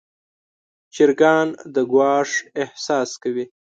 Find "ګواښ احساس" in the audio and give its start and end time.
1.91-3.09